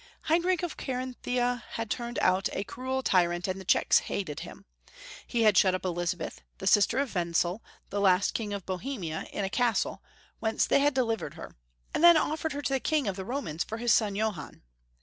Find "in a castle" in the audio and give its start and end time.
9.31-10.01